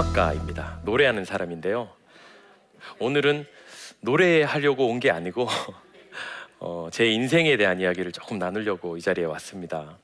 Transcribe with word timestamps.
성악가입니다. 0.00 0.80
노래하는 0.84 1.24
사람인데요. 1.24 1.90
오늘은 2.98 3.46
노래하려고 4.00 4.88
온 4.88 4.98
게 5.00 5.10
아니고 5.10 5.46
어, 6.58 6.88
제 6.90 7.06
인생에 7.10 7.56
대한 7.56 7.80
이야기를 7.80 8.12
조금 8.12 8.38
나누려고 8.38 8.96
이 8.96 9.00
자리에 9.02 9.24
왔습니다. 9.24 9.98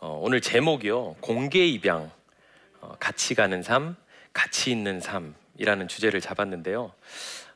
어, 0.00 0.18
오늘 0.22 0.40
제목이요. 0.40 1.16
공개 1.20 1.66
입양, 1.66 2.10
어, 2.80 2.94
같이 2.98 3.34
가는 3.34 3.62
삶, 3.62 3.96
같이 4.32 4.70
있는 4.70 5.00
삶이라는 5.00 5.88
주제를 5.88 6.20
잡았는데요. 6.20 6.92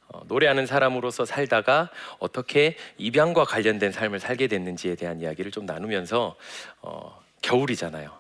어, 0.09 0.21
노래하는 0.27 0.67
사람으로서 0.67 1.25
살다가 1.25 1.91
어떻게 2.19 2.77
입양과 2.99 3.45
관련된 3.45 3.93
삶을 3.93 4.21
살게 4.21 4.47
됐는지에 4.49 4.95
대한 4.95 5.21
이야기를 5.21 5.53
좀 5.53 5.65
나누면서 5.65 6.37
어, 6.83 7.23
겨울이잖아요. 7.41 8.11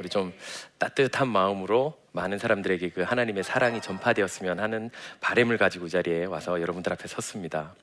우리 0.00 0.08
좀 0.08 0.32
따뜻한 0.78 1.28
마음으로 1.28 2.01
많은 2.12 2.38
사람들에게 2.38 2.90
그 2.90 3.02
하나님의 3.02 3.42
사랑이 3.42 3.80
전파되었으면 3.80 4.60
하는 4.60 4.90
바램을 5.20 5.58
가지고 5.58 5.86
이 5.86 5.90
자리에 5.90 6.26
와서 6.26 6.60
여러분들 6.60 6.92
앞에 6.92 7.08
섰습니다. 7.08 7.74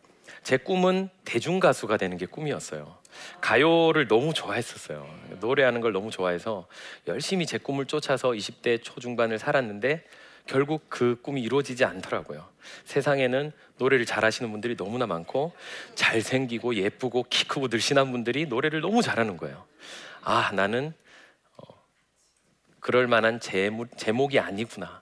제 0.44 0.58
꿈은 0.58 1.10
대중 1.26 1.60
가수가 1.60 1.98
되는 1.98 2.18
게 2.18 2.26
꿈이었어요. 2.26 2.96
가요를 3.42 4.08
너무 4.08 4.34
좋아했었어요. 4.34 5.08
노래하는 5.40 5.82
걸 5.82 5.92
너무 5.92 6.12
좋아해서 6.12 6.68
열심히 7.08 7.46
제 7.46 7.58
꿈을 7.58 7.86
쫓아서 7.86 8.30
20대 8.32 8.82
초중반을 8.82 9.40
살았는데 9.40 10.06
결국 10.46 10.86
그 10.90 11.20
꿈이 11.22 11.42
이루어지지 11.42 11.86
않더라고요. 11.86 12.48
세상에는 12.86 13.52
노래를 13.78 14.06
잘하시는 14.06 14.50
분들이 14.52 14.76
너무나 14.76 15.06
많고 15.06 15.54
잘생기고 15.96 16.76
예쁘고 16.76 17.26
키 17.30 17.48
크고 17.48 17.68
늘씬한 17.68 18.12
분들이 18.12 18.46
노래를 18.46 18.82
너무 18.82 19.02
잘하는 19.02 19.38
거예요. 19.38 19.64
아, 20.24 20.52
나는 20.54 20.88
어, 20.88 21.09
그럴 22.80 23.08
만한 23.08 23.40
제목, 23.40 23.98
제목 23.98 24.34
이 24.34 24.40
아니구나. 24.40 25.02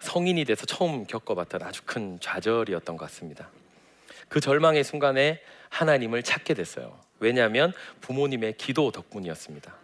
성인이 0.00 0.44
돼서 0.44 0.64
처음 0.64 1.04
겪어봤던 1.06 1.62
아주 1.62 1.82
큰 1.84 2.18
좌절이었던 2.20 2.96
것 2.96 3.04
같습니다. 3.06 3.50
그 4.28 4.40
절망의 4.40 4.84
순간에 4.84 5.40
하나님을 5.70 6.22
찾게 6.22 6.54
됐어요. 6.54 6.98
왜냐하면 7.18 7.72
부모님의 8.00 8.56
기도 8.56 8.90
덕분이었습니다. 8.92 9.74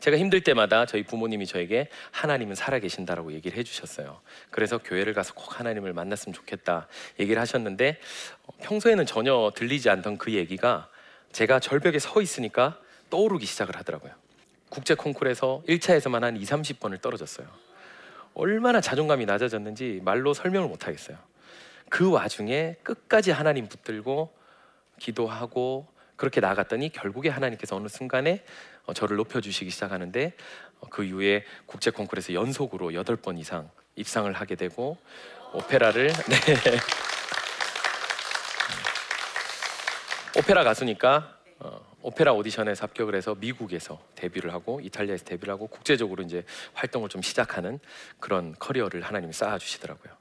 제가 0.00 0.16
힘들 0.16 0.42
때마다 0.42 0.86
저희 0.86 1.02
부모님이 1.02 1.46
저에게 1.46 1.88
하나님은 2.12 2.54
살아계신다라고 2.54 3.32
얘기를 3.32 3.58
해주셨어요. 3.58 4.20
그래서 4.50 4.78
교회를 4.78 5.12
가서 5.12 5.34
꼭 5.34 5.58
하나님을 5.58 5.92
만났으면 5.92 6.34
좋겠다 6.34 6.86
얘기를 7.18 7.40
하셨는데 7.40 7.98
어, 8.44 8.52
평소에는 8.62 9.06
전혀 9.06 9.50
들리지 9.56 9.90
않던 9.90 10.18
그 10.18 10.34
얘기가 10.34 10.88
제가 11.32 11.58
절벽에 11.58 11.98
서 11.98 12.22
있으니까 12.22 12.78
떠오르기 13.10 13.44
시작을 13.46 13.76
하더라고요. 13.76 14.12
국제 14.68 14.94
콩쿨에서 14.94 15.62
1차에서만 15.68 16.20
한 16.20 16.36
2, 16.36 16.42
30번을 16.42 17.00
떨어졌어요. 17.00 17.46
얼마나 18.34 18.80
자존감이 18.80 19.26
낮아졌는지 19.26 20.00
말로 20.04 20.34
설명을 20.34 20.68
못 20.68 20.86
하겠어요. 20.86 21.16
그 21.88 22.10
와중에 22.10 22.76
끝까지 22.82 23.30
하나님 23.30 23.68
붙들고 23.68 24.32
기도하고 24.98 25.86
그렇게 26.16 26.40
나갔더니 26.40 26.90
결국에 26.90 27.28
하나님께서 27.28 27.76
어느 27.76 27.88
순간에 27.88 28.44
어, 28.86 28.92
저를 28.92 29.16
높여주시기 29.16 29.70
시작하는데 29.70 30.32
어, 30.80 30.88
그 30.88 31.04
이후에 31.04 31.44
국제 31.66 31.90
콩쿠르에서 31.90 32.34
연속으로 32.34 32.94
여덟 32.94 33.16
번 33.16 33.38
이상 33.38 33.70
입상을 33.96 34.30
하게 34.32 34.54
되고 34.54 34.98
오페라를 35.52 36.08
네. 36.28 36.78
오페라 40.36 40.62
가수니까 40.64 41.36
어, 41.60 41.87
오페라 42.08 42.32
오디션에서 42.32 42.84
합격을 42.86 43.14
해서 43.14 43.34
미국에서 43.34 44.00
데뷔를 44.14 44.54
하고 44.54 44.80
이탈리아에서 44.80 45.26
데뷔를 45.26 45.52
하고 45.52 45.66
국제적으로 45.66 46.22
이제 46.22 46.42
활동을 46.72 47.10
좀 47.10 47.20
시작하는 47.20 47.78
그런 48.18 48.54
커리어를 48.58 49.02
하나님이 49.02 49.34
쌓아 49.34 49.58
주시더라고요. 49.58 50.14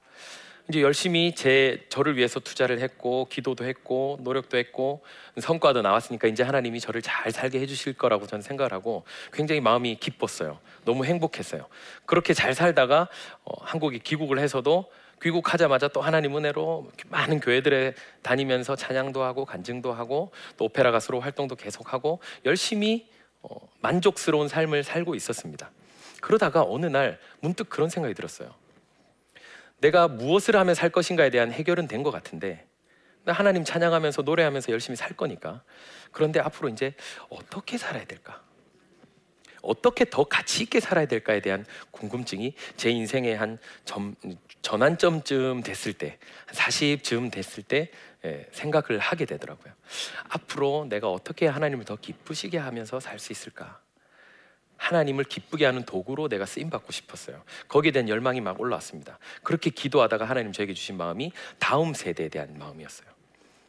이제 0.68 0.82
열심히 0.82 1.34
제 1.34 1.86
저를 1.88 2.18
위해서 2.18 2.42
투자를 2.42 2.82
했고 2.82 3.30
기도도 3.30 3.64
했고 3.64 4.20
노력도 4.22 4.58
했고 4.58 5.02
성과도 5.40 5.82
나왔으니까 5.82 6.28
이제 6.28 6.44
하나님이 6.44 6.82
저를 6.82 7.02
잘 7.02 7.32
살게 7.32 7.62
해주실 7.62 7.94
거라고 7.94 8.28
저는 8.28 8.42
생각을 8.42 8.74
하고 8.74 9.06
굉장히 9.32 9.62
마음이 9.62 9.96
기뻤어요. 9.96 10.60
너무 10.84 11.06
행복했어요. 11.06 11.68
그렇게 12.06 12.34
잘 12.34 12.54
살다가 12.54 13.08
어, 13.46 13.64
한국에 13.64 14.00
귀국을 14.00 14.40
해서도 14.40 14.92
귀국하자마자 15.22 15.88
또 15.90 16.02
하나님 16.02 16.38
은혜로 16.38 16.92
많은 17.10 17.40
교회들에 17.40 17.96
다니면서 18.22 18.76
찬양도 18.76 19.24
하고 19.24 19.46
간증도 19.46 19.94
하고 19.94 20.32
또 20.58 20.66
오페라 20.66 20.92
가수로 20.92 21.20
활동도 21.20 21.56
계속하고 21.56 22.20
열심히 22.46 23.08
어, 23.42 23.56
만족스러운 23.82 24.48
삶을 24.48 24.84
살고 24.84 25.16
있었습니다. 25.16 25.72
그러다가 26.22 26.64
어느 26.64 26.86
날 26.86 27.20
문득 27.40 27.70
그런 27.70 27.90
생각이 27.90 28.14
들었어요. 28.14 28.54
내가 29.80 30.08
무엇을 30.08 30.56
하면 30.56 30.74
살 30.76 30.90
것인가에 30.90 31.30
대한 31.30 31.52
해결은 31.52 31.88
된 31.88 32.04
것 32.04 32.12
같은데 32.12 32.66
하나님 33.26 33.64
찬양하면서 33.64 34.22
노래하면서 34.22 34.72
열심히 34.72 34.96
살 34.96 35.12
거니까 35.12 35.62
그런데 36.12 36.40
앞으로 36.40 36.70
이제 36.70 36.94
어떻게 37.30 37.78
살아야 37.78 38.06
될까? 38.06 38.42
어떻게 39.68 40.06
더 40.10 40.24
가치 40.24 40.64
있게 40.64 40.80
살아야 40.80 41.06
될까에 41.06 41.42
대한 41.42 41.66
궁금증이 41.92 42.54
제 42.78 42.90
인생의 42.90 43.36
한 43.38 43.60
점, 43.86 44.16
전환점쯤 44.62 45.62
됐을 45.64 45.94
때, 45.94 46.18
40쯤 46.48 47.32
됐을 47.32 47.64
때 47.64 47.92
예, 48.26 48.48
생각을 48.52 49.00
하게 49.00 49.26
되더라고요. 49.26 49.74
앞으로 50.30 50.88
내가 50.90 51.12
어떻게 51.12 51.48
하나님을 51.48 51.86
더 51.86 51.96
기쁘시게 51.96 52.58
하면서 52.58 53.00
살 53.00 53.20
수 53.20 53.32
있을까? 53.32 53.80
하나님을 54.78 55.24
기쁘게 55.24 55.66
하는 55.66 55.84
도구로 55.84 56.30
내가 56.30 56.46
쓰임 56.46 56.70
받고 56.70 56.92
싶었어요. 56.92 57.44
거기에 57.68 57.92
대한 57.92 58.08
열망이 58.08 58.42
막 58.42 58.60
올라왔습니다. 58.62 59.18
그렇게 59.44 59.72
기도하다가 59.72 60.26
하나님 60.26 60.52
저에게 60.52 60.74
주신 60.74 60.98
마음이 60.98 61.32
다음 61.58 61.94
세대에 61.94 62.30
대한 62.30 62.58
마음이었어요. 62.58 63.17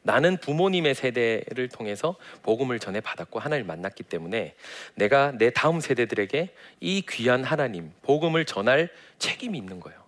나는 0.08 0.38
부모님의 0.38 0.94
세대를 0.94 1.68
통해서 1.68 2.16
복음을 2.42 2.78
전해 2.78 2.98
받았고 2.98 3.40
하나님을 3.40 3.66
만났기 3.66 4.04
때문에 4.04 4.54
내가 4.94 5.32
내 5.36 5.50
다음 5.50 5.80
세대들에게 5.80 6.48
이 6.80 7.02
귀한 7.06 7.44
하나님 7.44 7.92
복음을 8.00 8.46
전할 8.46 8.88
책임이 9.18 9.58
있는 9.58 9.80
거예요. 9.80 10.02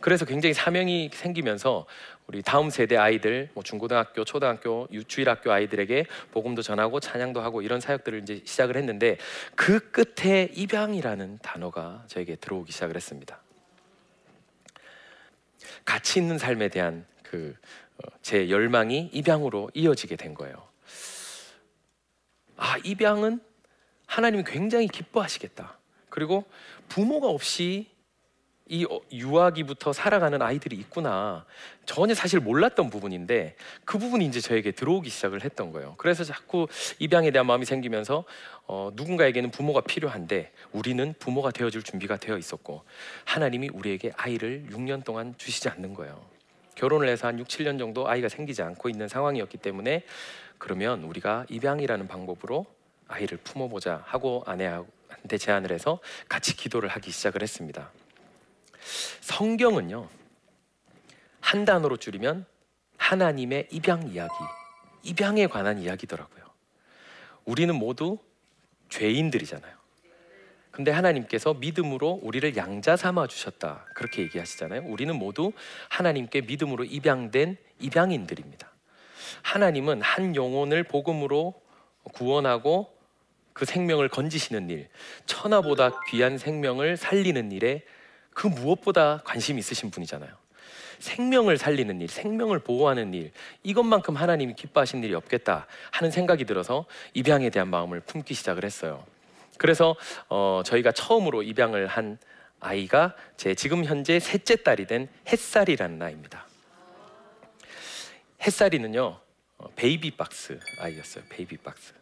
그래서 0.00 0.24
굉장히 0.24 0.54
사명이 0.54 1.10
생기면서 1.12 1.84
우리 2.28 2.42
다음 2.42 2.70
세대 2.70 2.96
아이들, 2.96 3.50
뭐 3.54 3.64
중고등학교, 3.64 4.24
초등학교, 4.24 4.86
유치일학교 4.92 5.50
아이들에게 5.50 6.06
복음도 6.30 6.62
전하고 6.62 7.00
찬양도 7.00 7.40
하고 7.40 7.60
이런 7.60 7.80
사역들을 7.80 8.20
이제 8.22 8.40
시작을 8.44 8.76
했는데 8.76 9.18
그 9.56 9.90
끝에 9.90 10.48
입양이라는 10.54 11.40
단어가 11.42 12.04
저에게 12.06 12.36
들어오기 12.36 12.70
시작을 12.70 12.94
했습니다. 12.94 13.42
가치 15.84 16.20
있는 16.20 16.38
삶에 16.38 16.68
대한 16.68 17.04
그 17.24 17.56
제 18.22 18.44
어, 18.44 18.48
열망이 18.48 19.10
입양으로 19.12 19.70
이어지게 19.74 20.16
된 20.16 20.34
거예요. 20.34 20.56
아, 22.56 22.76
입양은 22.84 23.40
하나님이 24.06 24.44
굉장히 24.46 24.88
기뻐하시겠다. 24.88 25.78
그리고 26.08 26.44
부모가 26.88 27.28
없이 27.28 27.94
이 28.66 28.86
어, 28.86 29.00
유아기부터 29.12 29.92
살아가는 29.92 30.40
아이들이 30.40 30.76
있구나 30.76 31.44
전혀 31.84 32.14
사실 32.14 32.40
몰랐던 32.40 32.88
부분인데 32.88 33.56
그 33.84 33.98
부분이 33.98 34.24
이제 34.24 34.40
저에게 34.40 34.70
들어오기 34.70 35.10
시작을 35.10 35.44
했던 35.44 35.70
거예요. 35.70 35.94
그래서 35.98 36.24
자꾸 36.24 36.66
입양에 36.98 37.30
대한 37.30 37.46
마음이 37.46 37.66
생기면서 37.66 38.24
어, 38.66 38.90
누군가에게는 38.94 39.50
부모가 39.50 39.82
필요한데 39.82 40.52
우리는 40.72 41.14
부모가 41.18 41.50
되어줄 41.50 41.82
준비가 41.82 42.16
되어 42.16 42.38
있었고 42.38 42.84
하나님이 43.24 43.68
우리에게 43.68 44.12
아이를 44.16 44.68
6년 44.70 45.04
동안 45.04 45.34
주시지 45.36 45.68
않는 45.68 45.92
거예요. 45.92 46.33
결혼을 46.74 47.08
해서 47.08 47.28
한 47.28 47.38
6, 47.38 47.46
7년 47.48 47.78
정도 47.78 48.08
아이가 48.08 48.28
생기지 48.28 48.62
않고 48.62 48.88
있는 48.88 49.08
상황이었기 49.08 49.58
때문에 49.58 50.04
그러면 50.58 51.04
우리가 51.04 51.46
입양이라는 51.48 52.08
방법으로 52.08 52.66
아이를 53.08 53.38
품어보자 53.38 54.02
하고 54.06 54.42
아내한테 54.46 55.38
제안을 55.38 55.72
해서 55.72 56.00
같이 56.28 56.56
기도를 56.56 56.88
하기 56.90 57.10
시작을 57.10 57.42
했습니다. 57.42 57.90
성경은요 59.20 60.08
한 61.40 61.64
단어로 61.64 61.98
줄이면 61.98 62.46
하나님의 62.96 63.68
입양 63.70 64.08
이야기, 64.08 64.32
입양에 65.02 65.46
관한 65.46 65.78
이야기더라고요. 65.78 66.44
우리는 67.44 67.74
모두 67.74 68.18
죄인들이잖아요. 68.88 69.83
근데 70.74 70.90
하나님께서 70.90 71.54
믿음으로 71.54 72.18
우리를 72.20 72.56
양자 72.56 72.96
삼아 72.96 73.28
주셨다. 73.28 73.86
그렇게 73.94 74.22
얘기하시잖아요. 74.22 74.82
우리는 74.86 75.14
모두 75.14 75.52
하나님께 75.88 76.40
믿음으로 76.40 76.82
입양된 76.82 77.56
입양인들입니다. 77.78 78.68
하나님은 79.42 80.02
한 80.02 80.34
영혼을 80.34 80.82
복음으로 80.82 81.54
구원하고 82.12 82.92
그 83.52 83.64
생명을 83.64 84.08
건지시는 84.08 84.68
일, 84.68 84.88
천하보다 85.26 85.92
귀한 86.10 86.38
생명을 86.38 86.96
살리는 86.96 87.52
일에 87.52 87.84
그 88.30 88.48
무엇보다 88.48 89.22
관심 89.24 89.60
있으신 89.60 89.92
분이잖아요. 89.92 90.32
생명을 90.98 91.56
살리는 91.56 92.00
일, 92.00 92.08
생명을 92.08 92.58
보호하는 92.58 93.14
일, 93.14 93.30
이것만큼 93.62 94.16
하나님이 94.16 94.54
기뻐하신 94.54 95.04
일이 95.04 95.14
없겠다 95.14 95.68
하는 95.92 96.10
생각이 96.10 96.46
들어서 96.46 96.84
입양에 97.12 97.50
대한 97.50 97.68
마음을 97.68 98.00
품기 98.00 98.34
시작을 98.34 98.64
했어요. 98.64 99.04
그래서 99.58 99.96
어, 100.28 100.62
저희가 100.64 100.92
처음으로 100.92 101.42
입양을 101.42 101.86
한 101.86 102.18
아이가 102.60 103.14
제 103.36 103.54
지금 103.54 103.84
현재 103.84 104.18
셋째 104.18 104.56
딸이 104.56 104.86
된 104.86 105.08
햇살이라는 105.28 106.00
아이입니다. 106.00 106.46
햇살이는요 108.42 109.20
어, 109.58 109.68
baby 109.76 110.12
box 110.12 110.58
아이였어요. 110.78 111.24
baby 111.28 111.58
box 111.58 111.92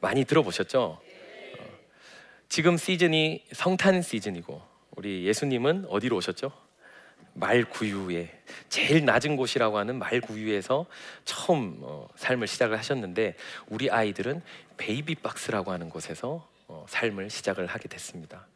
많이 0.00 0.24
들어보셨죠? 0.24 0.80
어, 0.80 1.02
지금 2.48 2.76
시즌이 2.76 3.44
성탄 3.52 4.02
시즌이고 4.02 4.60
우리 4.96 5.24
예수님은 5.24 5.86
어디로 5.88 6.16
오셨죠? 6.16 6.52
말구유에 7.34 8.30
제일 8.68 9.04
낮은 9.04 9.36
곳이라고 9.36 9.78
하는 9.78 9.98
말구유에서 9.98 10.86
처음 11.24 11.78
어, 11.82 12.08
삶을 12.16 12.46
시작을 12.46 12.78
하셨는데 12.78 13.36
우리 13.68 13.90
아이들은 13.90 14.42
baby 14.76 15.16
box라고 15.16 15.72
하는 15.72 15.88
곳에서 15.88 16.28
어, 16.28 16.51
삶을 16.88 17.30
시작을 17.30 17.66
하게 17.66 17.88
됐습니다. 17.88 18.46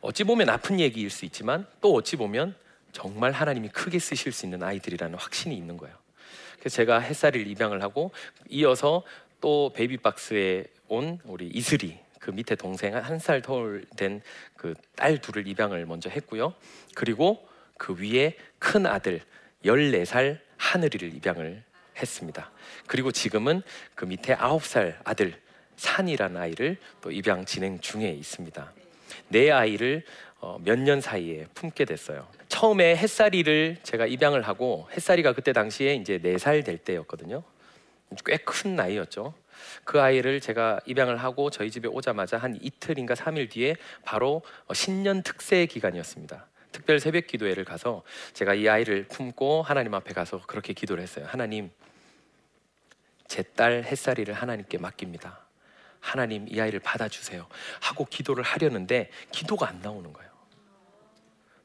어찌 0.00 0.24
보면 0.24 0.48
아픈 0.48 0.80
얘기일 0.80 1.10
수 1.10 1.24
있지만 1.24 1.66
또 1.80 1.94
어찌 1.94 2.16
보면 2.16 2.54
정말 2.92 3.32
하나님이 3.32 3.68
크게 3.68 3.98
쓰실 3.98 4.32
수 4.32 4.46
있는 4.46 4.62
아이들이라는 4.62 5.18
확신이 5.18 5.56
있는 5.56 5.76
거예요. 5.76 5.96
그래서 6.58 6.76
제가 6.76 6.98
햇살을 7.00 7.46
입양을 7.46 7.82
하고 7.82 8.10
이어서 8.48 9.02
또 9.40 9.72
baby 9.74 9.98
box에 9.98 10.64
온 10.88 11.18
우리 11.24 11.46
이슬이 11.48 11.98
그 12.18 12.30
밑에 12.30 12.56
동생 12.56 12.96
한 12.96 13.18
살 13.18 13.42
터울 13.42 13.84
된 13.96 14.20
그 14.56 14.74
딸 14.96 15.18
둘을 15.18 15.46
입양을 15.46 15.84
먼저 15.86 16.08
했고요. 16.10 16.54
그리고 16.94 17.46
그 17.78 17.94
위에 17.98 18.36
큰 18.58 18.86
아들 18.86 19.20
14살 19.64 20.38
하늘이를 20.56 21.14
입양을 21.14 21.62
했습니다. 21.98 22.50
그리고 22.86 23.12
지금은 23.12 23.62
그 23.94 24.04
밑에 24.06 24.34
9살 24.34 24.96
아들 25.04 25.40
산이라는 25.76 26.36
아이를 26.40 26.78
또 27.00 27.10
입양 27.10 27.44
진행 27.44 27.80
중에 27.80 28.10
있습니다. 28.10 28.72
네 29.28 29.50
아이를 29.50 30.04
어, 30.40 30.58
몇년 30.62 31.00
사이에 31.00 31.46
품게 31.54 31.84
됐어요. 31.86 32.28
처음에 32.48 32.96
햇살이를 32.96 33.78
제가 33.82 34.06
입양을 34.06 34.42
하고 34.42 34.88
햇살이가 34.92 35.32
그때 35.32 35.52
당시에 35.52 35.94
이제 35.94 36.18
네 36.18 36.36
살 36.36 36.62
될 36.62 36.78
때였거든요. 36.78 37.42
꽤 38.24 38.36
큰 38.38 38.76
나이였죠. 38.76 39.34
그 39.84 40.00
아이를 40.00 40.40
제가 40.40 40.80
입양을 40.86 41.16
하고 41.16 41.50
저희 41.50 41.70
집에 41.70 41.88
오자마자 41.88 42.36
한 42.38 42.58
이틀인가 42.60 43.14
3일 43.14 43.50
뒤에 43.50 43.76
바로 44.04 44.42
어, 44.66 44.74
신년 44.74 45.22
특세 45.22 45.66
기간이었습니다. 45.66 46.46
특별 46.72 47.00
새벽 47.00 47.26
기도회를 47.26 47.64
가서 47.64 48.02
제가 48.34 48.52
이 48.54 48.68
아이를 48.68 49.04
품고 49.08 49.62
하나님 49.62 49.94
앞에 49.94 50.12
가서 50.12 50.42
그렇게 50.46 50.74
기도를 50.74 51.02
했어요. 51.02 51.24
하나님, 51.26 51.70
제 53.28 53.42
딸 53.42 53.82
햇살이를 53.84 54.34
하나님께 54.34 54.76
맡깁니다. 54.78 55.45
하나님 56.06 56.46
이 56.48 56.60
아이를 56.60 56.78
받아주세요. 56.80 57.46
하고 57.80 58.04
기도를 58.04 58.44
하려는데 58.44 59.10
기도가 59.32 59.68
안 59.68 59.80
나오는 59.80 60.12
거예요. 60.12 60.30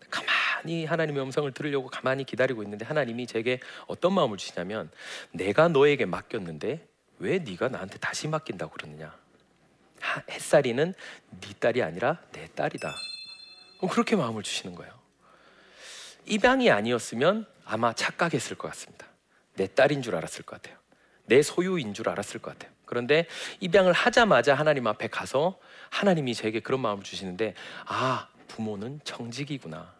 가만히 0.09 0.85
하나님의 0.85 1.21
음성을 1.23 1.49
들으려고 1.51 1.87
가만히 1.87 2.23
기다리고 2.25 2.63
있는데 2.63 2.83
하나님이 2.83 3.27
제게 3.27 3.59
어떤 3.87 4.13
마음을 4.13 4.37
주시냐면 4.37 4.91
내가 5.31 5.67
너에게 5.67 6.05
맡겼는데 6.05 6.87
왜 7.19 7.37
네가 7.37 7.69
나한테 7.69 7.99
다시 7.99 8.27
맡긴다고 8.27 8.73
그러느냐? 8.73 9.15
햇살이는 10.31 10.95
네 11.39 11.53
딸이 11.59 11.83
아니라 11.83 12.19
내 12.31 12.47
딸이다. 12.47 12.93
그렇게 13.91 14.15
마음을 14.15 14.41
주시는 14.41 14.75
거예요. 14.75 14.91
입양이 16.25 16.71
아니었으면 16.71 17.45
아마 17.63 17.93
착각했을 17.93 18.57
것 18.57 18.67
같습니다. 18.69 19.05
내 19.55 19.67
딸인 19.67 20.01
줄 20.01 20.15
알았을 20.15 20.43
것 20.43 20.61
같아요. 20.61 20.80
내 21.31 21.41
소유인 21.41 21.93
줄 21.93 22.09
알았을 22.09 22.41
것 22.41 22.51
같아요. 22.51 22.75
그런데 22.83 23.25
입양을 23.61 23.93
하자마자 23.93 24.53
하나님 24.53 24.85
앞에 24.85 25.07
가서 25.07 25.57
하나님이 25.89 26.35
저에게 26.35 26.59
그런 26.59 26.81
마음을 26.81 27.05
주시는데 27.05 27.53
아 27.85 28.27
부모는 28.49 28.99
청직이구나. 29.05 29.93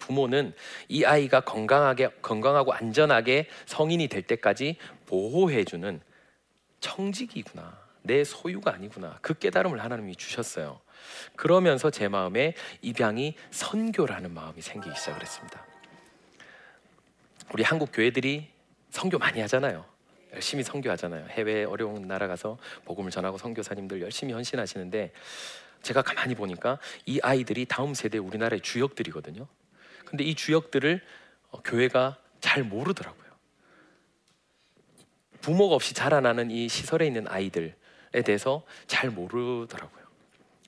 부모는 0.00 0.54
이 0.88 1.04
아이가 1.04 1.38
건강하게 1.38 2.08
건강하고 2.20 2.72
안전하게 2.72 3.48
성인이 3.66 4.08
될 4.08 4.22
때까지 4.22 4.76
보호해주는 5.06 6.00
청직이구나. 6.80 7.78
내 8.02 8.24
소유가 8.24 8.74
아니구나. 8.74 9.20
그 9.22 9.34
깨달음을 9.34 9.80
하나님이 9.84 10.16
주셨어요. 10.16 10.80
그러면서 11.36 11.92
제 11.92 12.08
마음에 12.08 12.54
입양이 12.82 13.36
선교라는 13.52 14.34
마음이 14.34 14.62
생기기 14.62 14.96
시작을 14.96 15.22
했습니다. 15.22 15.64
우리 17.52 17.62
한국 17.62 17.90
교회들이 17.92 18.55
선교 18.96 19.18
많이 19.18 19.40
하잖아요. 19.42 19.84
열심히 20.32 20.64
선교하잖아요. 20.64 21.26
해외 21.28 21.64
어려운 21.64 22.08
나라 22.08 22.26
가서 22.26 22.56
복음을 22.86 23.10
전하고 23.10 23.36
선교사님들 23.36 24.00
열심히 24.00 24.32
헌신하시는데 24.32 25.12
제가 25.82 26.00
가만히 26.00 26.34
보니까 26.34 26.78
이 27.04 27.20
아이들이 27.22 27.66
다음 27.66 27.92
세대 27.92 28.16
우리나라의 28.16 28.62
주역들이거든요. 28.62 29.46
근데 30.06 30.24
이 30.24 30.34
주역들을 30.34 31.02
어, 31.50 31.62
교회가 31.62 32.16
잘 32.40 32.62
모르더라고요. 32.62 33.26
부모가 35.42 35.74
없이 35.74 35.92
자라나는 35.92 36.50
이 36.50 36.66
시설에 36.66 37.06
있는 37.06 37.28
아이들에 37.28 37.74
대해서 38.24 38.64
잘 38.86 39.10
모르더라고요. 39.10 40.06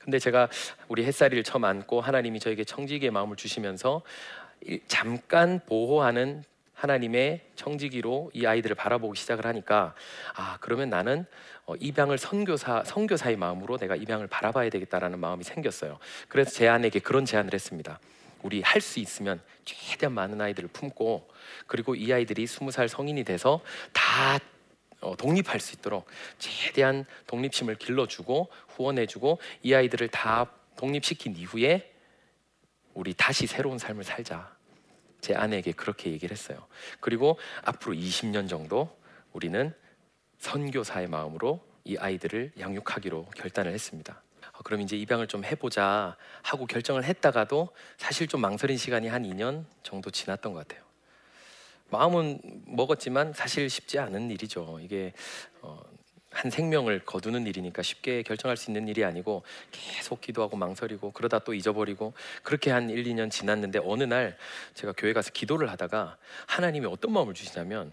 근데 0.02 0.18
제가 0.18 0.50
우리 0.88 1.02
햇살이를 1.06 1.44
처음 1.44 1.64
안고 1.64 2.02
하나님이 2.02 2.40
저에게 2.40 2.64
청지기의 2.64 3.10
마음을 3.10 3.36
주시면서 3.36 4.02
잠깐 4.86 5.60
보호하는 5.64 6.44
하나님의 6.78 7.40
청지기로 7.56 8.30
이 8.34 8.46
아이들을 8.46 8.76
바라보기 8.76 9.18
시작을 9.18 9.46
하니까 9.46 9.94
아 10.34 10.58
그러면 10.60 10.88
나는 10.90 11.26
어, 11.66 11.74
입양을 11.74 12.18
선교사 12.18 12.84
선교사의 12.84 13.36
마음으로 13.36 13.78
내가 13.78 13.96
입양을 13.96 14.28
바라봐야 14.28 14.70
되겠다라는 14.70 15.18
마음이 15.18 15.42
생겼어요. 15.42 15.98
그래서 16.28 16.52
제 16.52 16.68
아내에게 16.68 17.00
그런 17.00 17.24
제안을 17.24 17.52
했습니다. 17.52 17.98
우리 18.42 18.62
할 18.62 18.80
수 18.80 19.00
있으면 19.00 19.40
최대한 19.64 20.14
많은 20.14 20.40
아이들을 20.40 20.68
품고 20.72 21.28
그리고 21.66 21.96
이 21.96 22.12
아이들이 22.12 22.46
스무 22.46 22.70
살 22.70 22.88
성인이 22.88 23.24
돼서 23.24 23.60
다 23.92 24.38
어, 25.00 25.16
독립할 25.16 25.58
수 25.58 25.74
있도록 25.74 26.06
최대한 26.38 27.04
독립심을 27.26 27.74
길러주고 27.74 28.50
후원해주고 28.68 29.40
이 29.64 29.74
아이들을 29.74 30.08
다 30.08 30.46
독립시킨 30.76 31.34
이후에 31.36 31.92
우리 32.94 33.14
다시 33.14 33.48
새로운 33.48 33.78
삶을 33.78 34.04
살자. 34.04 34.57
제 35.20 35.34
아내에게 35.34 35.72
그렇게 35.72 36.10
얘기를 36.10 36.36
했어요. 36.36 36.66
그리고 37.00 37.38
앞으로 37.64 37.94
20년 37.94 38.48
정도 38.48 38.96
우리는 39.32 39.74
선교사의 40.38 41.08
마음으로 41.08 41.60
이 41.84 41.96
아이들을 41.96 42.52
양육하기로 42.58 43.26
결단을 43.36 43.72
했습니다. 43.72 44.22
어, 44.52 44.62
그럼 44.62 44.80
이제 44.80 44.96
입양을 44.96 45.26
좀 45.26 45.44
해보자 45.44 46.16
하고 46.42 46.66
결정을 46.66 47.04
했다가도 47.04 47.70
사실 47.96 48.26
좀 48.28 48.40
망설인 48.40 48.76
시간이 48.76 49.08
한 49.08 49.22
2년 49.22 49.64
정도 49.82 50.10
지났던 50.10 50.52
것 50.52 50.66
같아요. 50.66 50.86
마음은 51.90 52.40
먹었지만 52.66 53.32
사실 53.32 53.70
쉽지 53.70 53.98
않은 53.98 54.30
일이죠. 54.30 54.78
이게 54.82 55.14
어, 55.62 55.80
한 56.38 56.52
생명을 56.52 57.00
거두는 57.00 57.48
일이니까 57.48 57.82
쉽게 57.82 58.22
결정할 58.22 58.56
수 58.56 58.70
있는 58.70 58.86
일이 58.86 59.04
아니고 59.04 59.42
계속 59.72 60.20
기도하고 60.20 60.56
망설이고 60.56 61.10
그러다 61.10 61.40
또 61.40 61.52
잊어버리고 61.52 62.14
그렇게 62.44 62.70
한 62.70 62.90
1, 62.90 63.02
2년 63.02 63.28
지났는데 63.28 63.80
어느 63.82 64.04
날 64.04 64.36
제가 64.74 64.92
교회 64.96 65.12
가서 65.12 65.32
기도를 65.32 65.68
하다가 65.72 66.16
하나님이 66.46 66.86
어떤 66.86 67.12
마음을 67.12 67.34
주시냐면 67.34 67.92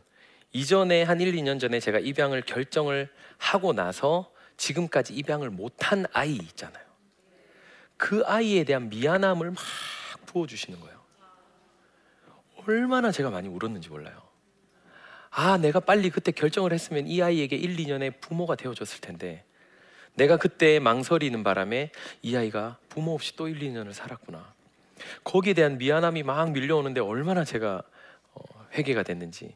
이전에 0.51 1.01
한 1.01 1.19
1, 1.19 1.33
2년 1.33 1.59
전에 1.59 1.79
제가 1.79 1.97
입양을 1.97 2.43
결정을 2.43 3.09
하고 3.39 3.73
나서 3.73 4.31
지금까지 4.57 5.15
입양을 5.15 5.49
못한 5.49 6.05
아이 6.13 6.35
있잖아요. 6.35 6.85
그 7.97 8.23
아이에 8.27 8.63
대한 8.63 8.89
미안함을 8.89 9.49
막 9.49 9.57
부어주시는 10.27 10.79
거예요. 10.81 11.01
얼마나 12.67 13.11
제가 13.11 13.31
많이 13.31 13.47
울었는지 13.47 13.89
몰라요. 13.89 14.24
아, 15.37 15.57
내가 15.57 15.81
빨리 15.81 16.09
그때 16.09 16.31
결정을 16.31 16.71
했으면 16.71 17.07
이 17.07 17.21
아이에게 17.21 17.57
1, 17.57 17.75
2년의 17.75 18.21
부모가 18.21 18.55
되어줬을 18.55 19.01
텐데 19.01 19.43
내가 20.13 20.37
그때 20.37 20.79
망설이는 20.79 21.43
바람에 21.43 21.91
이 22.21 22.37
아이가 22.37 22.77
부모 22.87 23.13
없이 23.13 23.35
또 23.35 23.49
1, 23.49 23.59
2년을 23.59 23.91
살았구나. 23.91 24.53
거기에 25.25 25.53
대한 25.53 25.77
미안함이 25.77 26.23
막 26.23 26.51
밀려오는데 26.51 27.01
얼마나 27.01 27.43
제가 27.43 27.83
어, 28.33 28.41
회개가 28.75 29.03
됐는지 29.03 29.53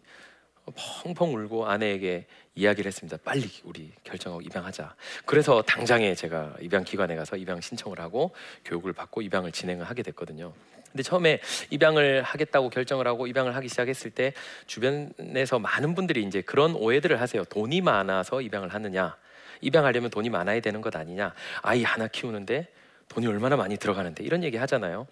펑펑 0.75 1.33
울고 1.35 1.67
아내에게 1.67 2.25
이야기를 2.55 2.87
했습니다. 2.87 3.17
빨리 3.23 3.49
우리 3.63 3.91
결정하고 4.03 4.41
입양하자. 4.41 4.95
그래서 5.25 5.61
당장에 5.61 6.13
제가 6.15 6.55
입양 6.61 6.83
기관에 6.83 7.15
가서 7.15 7.37
입양 7.37 7.61
신청을 7.61 7.99
하고 7.99 8.33
교육을 8.65 8.93
받고 8.93 9.21
입양을 9.21 9.51
진행을 9.51 9.85
하게 9.85 10.03
됐거든요. 10.03 10.53
근데 10.91 11.03
처음에 11.03 11.39
입양을 11.69 12.23
하겠다고 12.23 12.69
결정을 12.69 13.07
하고 13.07 13.27
입양을 13.27 13.55
하기 13.55 13.69
시작했을 13.69 14.11
때 14.11 14.33
주변에서 14.65 15.59
많은 15.59 15.93
분들이 15.95 16.23
이제 16.23 16.41
그런 16.41 16.73
오해들을 16.75 17.21
하세요. 17.21 17.43
돈이 17.45 17.81
많아서 17.81 18.41
입양을 18.41 18.73
하느냐? 18.73 19.15
입양하려면 19.61 20.09
돈이 20.09 20.29
많아야 20.29 20.59
되는 20.61 20.81
것 20.81 20.95
아니냐? 20.95 21.33
아이 21.61 21.83
하나 21.83 22.07
키우는데 22.07 22.67
돈이 23.09 23.27
얼마나 23.27 23.55
많이 23.55 23.77
들어가는데 23.77 24.23
이런 24.23 24.43
얘기 24.43 24.57
하잖아요. 24.57 25.07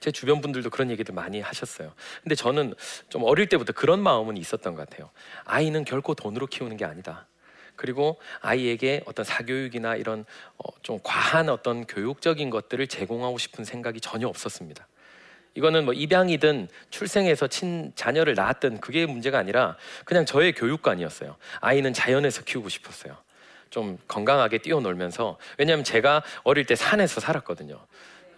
제 0.00 0.10
주변 0.10 0.40
분들도 0.40 0.70
그런 0.70 0.90
얘기들 0.90 1.14
많이 1.14 1.40
하셨어요. 1.40 1.92
근데 2.22 2.34
저는 2.34 2.74
좀 3.08 3.24
어릴 3.24 3.48
때부터 3.48 3.72
그런 3.72 4.02
마음은 4.02 4.36
있었던 4.36 4.74
것 4.74 4.88
같아요. 4.88 5.10
아이는 5.44 5.84
결코 5.84 6.14
돈으로 6.14 6.46
키우는 6.46 6.76
게 6.76 6.84
아니다. 6.84 7.26
그리고 7.76 8.20
아이에게 8.40 9.02
어떤 9.06 9.24
사교육이나 9.24 9.96
이런 9.96 10.24
어, 10.58 10.64
좀 10.82 10.98
과한 11.02 11.48
어떤 11.48 11.86
교육적인 11.86 12.50
것들을 12.50 12.86
제공하고 12.86 13.38
싶은 13.38 13.64
생각이 13.64 14.00
전혀 14.00 14.28
없었습니다. 14.28 14.86
이거는 15.54 15.84
뭐 15.84 15.94
입양이든 15.94 16.68
출생해서 16.90 17.46
친 17.46 17.92
자녀를 17.94 18.34
낳았든 18.34 18.80
그게 18.80 19.06
문제가 19.06 19.38
아니라 19.38 19.76
그냥 20.04 20.26
저의 20.26 20.52
교육관이었어요. 20.52 21.36
아이는 21.60 21.92
자연에서 21.92 22.42
키우고 22.42 22.68
싶었어요. 22.68 23.16
좀 23.70 23.98
건강하게 24.06 24.58
뛰어놀면서 24.58 25.38
왜냐하면 25.58 25.84
제가 25.84 26.22
어릴 26.44 26.64
때 26.64 26.74
산에서 26.76 27.20
살았거든요. 27.20 27.84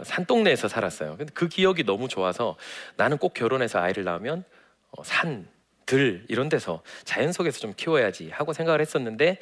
산동네에서 0.03 0.69
살았어요. 0.69 1.17
근데 1.17 1.33
그 1.35 1.49
기억이 1.49 1.85
너무 1.85 2.09
좋아서 2.09 2.57
나는 2.97 3.19
꼭 3.19 3.35
결혼해서 3.35 3.79
아이를 3.81 4.05
낳으면 4.05 4.45
어, 4.91 5.03
산, 5.05 5.49
들 5.87 6.25
이런 6.29 6.49
데서 6.49 6.83
자연 7.05 7.33
속에서 7.33 7.61
좀 7.61 7.73
키워야지 7.75 8.31
하고 8.31 8.53
생각을 8.53 8.81
했었는데 8.81 9.39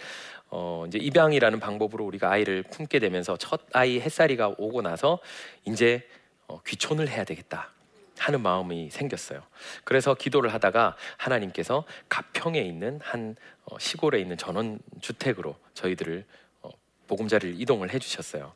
어, 0.50 0.84
이제 0.86 0.98
입양이라는 0.98 1.58
방법으로 1.58 2.04
우리가 2.04 2.30
아이를 2.30 2.62
품게 2.64 2.98
되면서 2.98 3.36
첫 3.38 3.62
아이 3.72 3.98
햇살이가 3.98 4.54
오고 4.58 4.82
나서 4.82 5.18
이제 5.64 6.06
어, 6.46 6.60
귀촌을 6.62 7.08
해야 7.08 7.24
되겠다 7.24 7.70
하는 8.18 8.42
마음이 8.42 8.90
생겼어요. 8.90 9.42
그래서 9.84 10.14
기도를 10.14 10.52
하다가 10.52 10.96
하나님께서 11.16 11.84
가평에 12.08 12.60
있는 12.60 13.00
한 13.02 13.36
어, 13.64 13.78
시골에 13.78 14.20
있는 14.20 14.36
전원 14.36 14.78
주택으로 15.00 15.56
저희들을 15.72 16.24
어, 16.62 16.70
보금자리를 17.08 17.60
이동을 17.60 17.92
해주셨어요. 17.92 18.52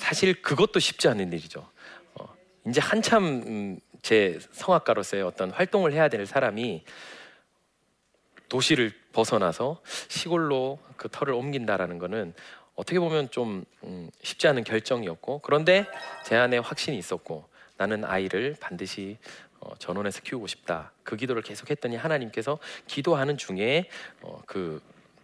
어, 0.00 0.04
사실 0.10 0.40
그것도 0.40 0.80
쉽지 0.80 1.08
않은 1.08 1.32
일이죠. 1.32 1.68
어, 2.14 2.34
이제 2.66 2.80
한참 2.80 3.24
음, 3.24 3.80
제 4.02 4.38
성악가로서의 4.52 5.22
어떤 5.22 5.50
활동을 5.50 5.92
해야 5.92 6.08
될 6.08 6.26
사람이 6.26 6.82
도시를 8.48 8.92
벗어나서 9.12 9.80
시골로 10.08 10.78
그 10.96 11.08
터를 11.10 11.34
옮긴다라는 11.34 11.98
것은 11.98 12.34
어떻게 12.74 12.98
보면 12.98 13.30
좀 13.30 13.64
음, 13.84 14.10
쉽지 14.22 14.48
않은 14.48 14.64
결정이었고 14.64 15.40
그런데 15.40 15.86
제 16.24 16.36
안에 16.36 16.58
확신이 16.58 16.98
있었고 16.98 17.44
나는 17.76 18.04
아이를 18.04 18.56
반드시 18.58 19.18
어, 19.60 19.74
전원에서 19.78 20.22
키우고 20.22 20.46
싶다 20.46 20.92
그 21.04 21.16
기도를 21.16 21.42
계속했더니 21.42 21.96
하나님께서 21.96 22.58
기도하는 22.86 23.36
중에 23.36 23.88
어, 24.22 24.42
그 24.46 24.80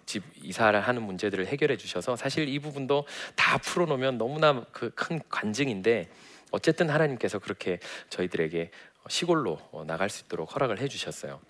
집 0.06 0.22
이사를 0.42 0.80
하는 0.80 1.02
문제들을 1.02 1.46
해결해 1.46 1.76
주셔서 1.76 2.16
사실 2.16 2.48
이 2.48 2.58
부분도 2.58 3.04
다 3.34 3.58
풀어놓으면 3.58 4.18
너무나 4.18 4.64
그 4.72 4.90
큰 4.94 5.20
관증인데 5.28 6.08
어쨌든 6.52 6.88
하나님께서 6.88 7.38
그렇게 7.40 7.80
저희들에게 8.08 8.70
시골로 9.08 9.58
어, 9.72 9.84
나갈 9.86 10.08
수 10.08 10.24
있도록 10.24 10.54
허락을 10.54 10.80
해주셨어요. 10.80 11.40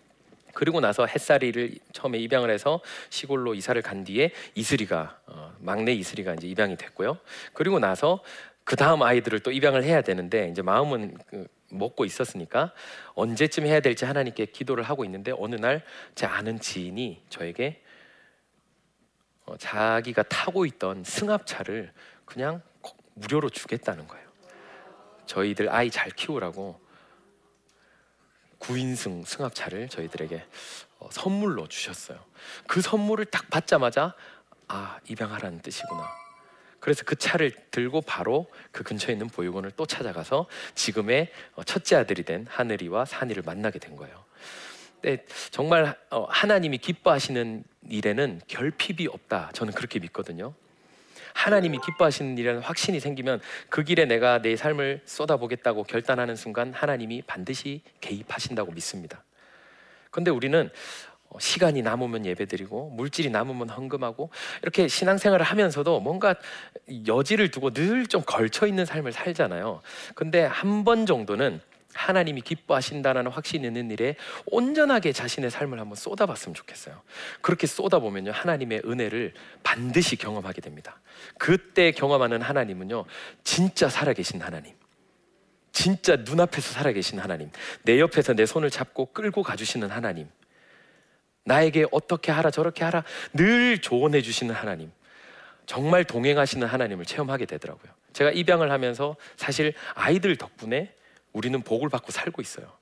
그리고 0.55 0.81
나서 0.81 1.05
햇살이를 1.07 1.75
처음에 1.93 2.19
입양을 2.19 2.51
해서 2.51 2.81
시골로 3.11 3.55
이사를 3.55 3.81
간 3.83 4.05
뒤에 4.05 4.31
이슬이가 4.55 5.21
어, 5.27 5.55
막내 5.61 5.93
이슬이가 5.93 6.35
이제 6.35 6.49
입양이 6.49 6.77
됐고요. 6.77 7.19
그리고 7.53 7.79
나서 7.79 8.23
그 8.65 8.75
다음 8.75 9.03
아이들을 9.03 9.41
또 9.41 9.53
입양을 9.53 9.85
해야 9.85 10.01
되는데 10.01 10.49
이제 10.49 10.63
마음은 10.63 11.19
그 11.29 11.47
먹고 11.71 12.05
있었으니까 12.07 12.73
언제쯤 13.15 13.67
해야 13.67 13.81
될지 13.81 14.05
하나님께 14.07 14.47
기도를 14.47 14.83
하고 14.85 15.05
있는데 15.05 15.33
어느 15.37 15.57
날 15.57 15.83
제 16.15 16.25
아는 16.27 16.59
지인이 16.59 17.23
저에게 17.29 17.83
어, 17.83 17.86
자기가 19.59 20.25
타고 20.25 20.67
있던 20.67 21.05
승합차를 21.05 21.93
그냥 22.25 22.63
무료로 23.15 23.51
주겠다는 23.51 24.09
거예요. 24.09 24.27
저희들 25.27 25.69
아이 25.69 25.91
잘 25.91 26.11
키우라고 26.11 26.81
9인승 28.59 29.25
승합차를 29.25 29.89
저희들에게 29.89 30.45
어, 30.99 31.09
선물로 31.11 31.69
주셨어요. 31.69 32.19
그 32.67 32.81
선물을 32.81 33.27
딱 33.27 33.49
받자마자 33.51 34.15
아 34.69 34.99
입양하라는 35.09 35.61
뜻이구나. 35.61 36.11
그래서 36.81 37.05
그 37.05 37.17
차를 37.17 37.53
들고 37.71 38.03
바로 38.03 38.51
그 38.71 38.83
근처에 38.85 39.13
있는 39.13 39.29
보육원을 39.29 39.73
또 39.73 39.87
찾아가서 39.87 40.47
지금의 40.75 41.33
어, 41.55 41.65
첫째 41.65 41.97
아들이 41.97 42.23
된 42.23 42.47
하늘이와 42.49 43.05
산이를 43.05 43.43
만나게 43.45 43.79
된 43.79 43.97
거예요. 43.97 44.25
근데 45.01 45.25
정말 45.51 45.99
어, 46.11 46.27
하나님이 46.29 46.79
기뻐하시는 46.79 47.65
일에는 47.91 48.41
결핍이 48.47 49.09
없다. 49.09 49.51
저는 49.53 49.73
그렇게 49.73 49.99
믿거든요. 49.99 50.55
하나님이 51.35 51.79
기뻐하시는 51.85 52.39
일이라는 52.39 52.63
확신이 52.63 52.99
생기면 52.99 53.41
그 53.69 53.85
길에 53.85 54.07
내가 54.07 54.41
내 54.41 54.57
삶을 54.57 55.03
쏟아보겠다고 55.05 55.85
결단하는 55.85 56.35
순간 56.35 56.73
하나님이 56.73 57.23
반드시 57.27 57.83
개입하신다고 58.01 58.73
믿습니다. 58.73 59.23
그런데 60.11 60.31
우리는 60.31 60.71
어, 61.29 61.39
시간이 61.41 61.83
남으면 61.83 62.25
예배드리고 62.25 62.91
물질이 62.91 63.31
남으면 63.31 63.69
헌금하고 63.69 64.31
이렇게 64.63 64.89
신앙생활을 64.89 65.45
하면서도 65.45 66.01
뭔가 66.01 66.37
여지를 67.07 67.51
두고 67.51 67.73
늘 67.73 68.07
좀 68.07 68.23
걸쳐 68.25 68.67
있는 68.67 68.87
삶을 68.87 69.13
살잖아요. 69.13 69.83
근데 70.15 70.45
한 70.45 70.85
번 70.85 71.05
정도는 71.05 71.61
하나님이 71.97 72.43
기뻐하신다는 72.43 73.29
확신이 73.29 73.67
있는 73.67 73.91
일에 73.91 74.17
온전하게 74.47 75.13
자신의 75.13 75.51
삶을 75.51 75.81
한번 75.81 75.97
쏟아봤으면 75.97 76.55
좋겠어요. 76.55 77.03
그렇게 77.41 77.67
쏟아보면요, 77.67 78.33
하나님의 78.33 78.83
은혜를 78.85 79.33
반드시 79.63 80.17
경험하게 80.17 80.61
됩니다. 80.61 81.01
그때 81.39 81.91
경험하는 81.93 82.43
하나님은요, 82.43 83.05
진짜 83.43 83.89
살아계신 83.89 84.43
하나님. 84.43 84.75
진짜 85.73 86.17
눈앞에서 86.17 86.73
살아계신 86.73 87.19
하나님. 87.19 87.51
내 87.83 88.01
옆에서 88.01 88.35
내 88.35 88.47
손을 88.47 88.71
잡고 88.71 89.07
끌고 89.13 89.43
가주시는 89.43 89.91
하나님. 89.91 90.29
나에게 91.45 91.87
어떻게 91.93 92.33
하라 92.33 92.51
저렇게 92.51 92.83
하라 92.83 93.05
늘 93.33 93.81
조언해 93.81 94.23
주시는 94.23 94.55
하나님. 94.55 94.91
정말 95.67 96.05
동행하시는 96.05 96.67
하나님을 96.67 97.05
체험하게 97.05 97.47
되더라고요. 97.47 97.93
제가 98.13 98.31
입양을 98.31 98.71
하면서 98.71 99.17
사실 99.37 99.75
아이들 99.95 100.37
덕분에 100.37 100.95
우리는 101.37 101.61
복을 101.61 101.91
받고 101.91 102.13
살고 102.13 102.41
있어요. 102.41 102.73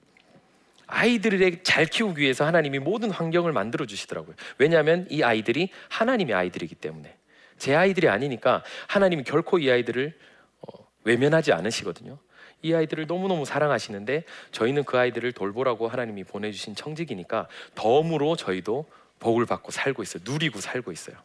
아이들을 0.87 1.65
잘 1.65 1.87
키우기 1.87 2.23
위해서 2.23 2.47
하나님이 2.47 2.79
모든 2.79 3.11
환경을 3.11 3.53
만들어 3.53 3.85
주시더라고요. 3.85 4.37
왜냐하면 4.59 5.09
이 5.11 5.25
아이들이 5.25 5.71
하나님의 5.89 6.37
아이들이기 6.37 6.77
때문에 6.77 7.17
제 7.59 7.75
아이들이 7.75 8.09
아니니까 8.09 8.63
하나님이 8.87 9.25
결코 9.25 9.59
이 9.59 9.69
아이들을 9.69 10.17
어, 10.61 10.87
외면하지 11.03 11.53
않으시거든요. 11.53 12.19
이 12.63 12.73
아이들을 12.73 13.09
너무너무 13.09 13.45
사랑하시는데 13.45 14.23
저희는 14.53 14.85
그 14.85 14.99
아이들을 14.99 15.33
돌보라고 15.33 15.89
하나님이 15.89 16.23
보내주신 16.23 16.77
청직이니까 16.77 17.49
덤으로 17.75 18.37
저희도 18.37 18.87
복을 19.19 19.47
받고 19.47 19.73
살고 19.73 20.05
있어요. 20.05 20.23
누리고 20.25 20.61
살고 20.61 20.93
있어요. 20.93 21.17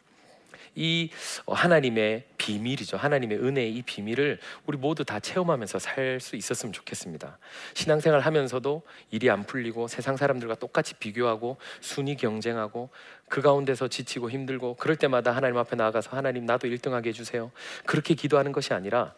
이 0.75 1.09
하나님의 1.47 2.23
비밀이죠. 2.37 2.97
하나님의 2.97 3.37
은혜의 3.39 3.75
이 3.75 3.81
비밀을 3.81 4.39
우리 4.65 4.77
모두 4.77 5.03
다 5.03 5.19
체험하면서 5.19 5.79
살 5.79 6.19
수 6.19 6.35
있었으면 6.35 6.73
좋겠습니다. 6.73 7.37
신앙생활 7.73 8.21
하면서도 8.21 8.81
일이 9.11 9.29
안 9.29 9.43
풀리고 9.43 9.87
세상 9.87 10.17
사람들과 10.17 10.55
똑같이 10.55 10.93
비교하고 10.95 11.57
순위 11.81 12.15
경쟁하고 12.15 12.89
그 13.27 13.41
가운데서 13.41 13.87
지치고 13.87 14.29
힘들고 14.29 14.75
그럴 14.75 14.95
때마다 14.95 15.31
하나님 15.31 15.57
앞에 15.57 15.75
나아가서 15.75 16.15
하나님 16.15 16.45
나도 16.45 16.67
1등하게 16.67 17.07
해주세요. 17.07 17.51
그렇게 17.85 18.13
기도하는 18.15 18.51
것이 18.51 18.73
아니라 18.73 19.13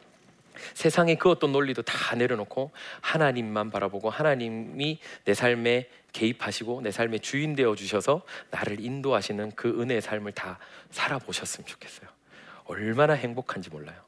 세상의 0.73 1.17
그 1.17 1.29
어떤 1.29 1.51
논리도 1.51 1.81
다 1.83 2.15
내려놓고 2.15 2.71
하나님만 3.01 3.69
바라보고 3.71 4.09
하나님이 4.09 4.99
내 5.25 5.33
삶에 5.33 5.89
개입하시고 6.13 6.81
내 6.81 6.91
삶의 6.91 7.21
주인 7.21 7.55
되어 7.55 7.75
주셔서 7.75 8.23
나를 8.49 8.79
인도하시는 8.79 9.51
그 9.55 9.81
은혜의 9.81 10.01
삶을 10.01 10.33
다 10.33 10.59
살아보셨으면 10.91 11.65
좋겠어요. 11.65 12.09
얼마나 12.65 13.13
행복한지 13.13 13.69
몰라요. 13.69 13.99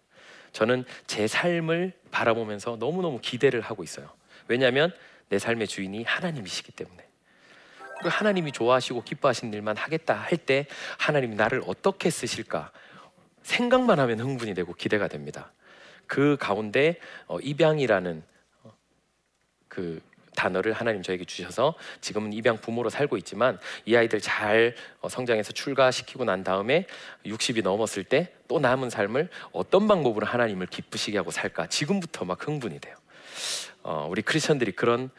저는 0.52 0.86
제 1.08 1.28
삶을 1.28 1.94
바라보면서 2.12 2.78
너무너무 2.80 3.20
기대를 3.22 3.62
하고 3.62 3.84
있어요. 3.84 4.10
왜냐하면 4.48 4.94
내 5.30 5.40
삶의 5.40 5.68
주인이 5.68 6.04
하나님이시기 6.04 6.74
때문에. 6.74 7.08
하나님이 8.04 8.52
좋아하시고 8.52 9.04
기뻐하시는 9.04 9.54
일만 9.54 9.78
하겠다 9.78 10.14
할 10.14 10.38
때 10.38 10.66
하나님이 10.98 11.36
나를 11.36 11.64
어떻게 11.66 12.10
쓰실까 12.10 12.72
생각만 13.44 14.00
하면 14.00 14.20
흥분이 14.20 14.54
되고 14.54 14.74
기대가 14.74 15.08
됩니다. 15.08 15.54
그 16.08 16.38
가운데 16.40 17.00
어, 17.28 17.40
입양이라는 17.40 18.24
어, 18.64 18.74
그 19.68 20.02
단어를 20.36 20.74
하나님 20.74 21.04
저에게 21.04 21.26
주셔서 21.26 21.76
지금은 22.02 22.34
입양 22.34 22.58
부모로 22.58 22.90
살고 22.90 23.18
있지만 23.18 23.60
이 23.86 23.96
아이들 23.96 24.20
잘 24.20 24.76
어, 25.02 25.10
성장해서 25.10 25.54
출가시키고 25.54 26.26
난 26.26 26.44
다음에 26.44 26.88
60이 27.26 27.64
넘었을 27.64 28.04
때 28.04 28.34
또 28.54 28.60
남은 28.60 28.92
삶을 28.92 29.30
어떤 29.52 29.88
방법으로 29.88 30.28
하나님을 30.28 30.68
기쁘시게 30.68 31.18
하고 31.18 31.32
살까 31.32 31.66
지금부터 31.66 32.24
막 32.24 32.48
흥분이 32.48 32.80
돼요. 32.80 32.96
어, 33.82 34.08
우리 34.08 34.22
크리스천들이 34.22 34.74
그런 34.74 35.10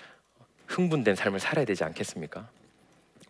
흥분된 0.69 1.17
삶을 1.17 1.41
살아야 1.41 1.65
되지 1.65 1.83
않겠습니까? 1.83 2.49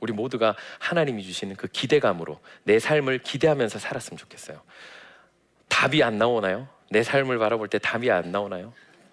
우리 0.00 0.12
모두가 0.12 0.56
하나님이 0.78 1.22
주시는 1.22 1.56
그 1.56 1.68
기대감으로 1.68 2.38
내 2.64 2.78
삶을 2.78 3.20
기대하면서 3.20 3.78
살았으면 3.78 4.18
좋겠어요. 4.18 4.60
답이 5.68 6.02
안 6.02 6.18
나오나요? 6.18 6.68
내 6.94 7.02
삶을 7.02 7.38
바라볼 7.38 7.66
때 7.66 7.80
답이 7.80 8.08
안 8.12 8.30
나오나요? 8.30 8.72